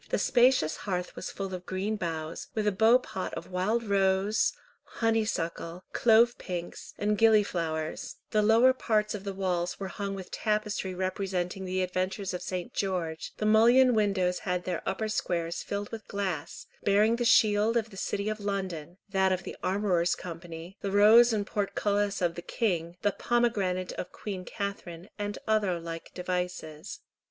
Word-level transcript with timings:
The 0.09 0.17
spacious 0.17 0.77
hearth 0.77 1.15
was 1.15 1.29
full 1.29 1.53
of 1.53 1.67
green 1.67 1.95
boughs, 1.95 2.47
with 2.55 2.65
a 2.65 2.71
beaupot 2.71 3.35
of 3.35 3.51
wild 3.51 3.83
rose, 3.83 4.51
honeysuckle, 4.83 5.83
clove 5.93 6.39
pinks 6.39 6.95
and 6.97 7.19
gilliflowers; 7.19 8.15
the 8.31 8.41
lower 8.41 8.73
parts 8.73 9.13
of 9.13 9.25
the 9.25 9.31
walls 9.35 9.79
were 9.79 9.89
hung 9.89 10.15
with 10.15 10.31
tapestry 10.31 10.95
representing 10.95 11.65
the 11.65 11.83
adventures 11.83 12.33
of 12.33 12.41
St. 12.41 12.73
George; 12.73 13.33
the 13.37 13.45
mullioned 13.45 13.95
windows 13.95 14.39
had 14.39 14.63
their 14.63 14.81
upper 14.89 15.07
squares 15.07 15.61
filled 15.61 15.91
with 15.91 16.07
glass, 16.07 16.65
bearing 16.83 17.17
the 17.17 17.23
shield 17.23 17.77
of 17.77 17.91
the 17.91 17.95
City 17.95 18.27
of 18.27 18.39
London, 18.39 18.97
that 19.09 19.31
of 19.31 19.43
the 19.43 19.55
Armourers' 19.61 20.15
Company, 20.15 20.77
the 20.81 20.89
rose 20.89 21.31
and 21.31 21.45
portcullis 21.45 22.23
of 22.23 22.33
the 22.33 22.41
King, 22.41 22.97
the 23.03 23.11
pomegranate 23.11 23.91
of 23.99 24.11
Queen 24.11 24.45
Catharine, 24.45 25.09
and 25.19 25.37
other 25.47 25.79
like 25.79 26.11
devices. 26.15 27.01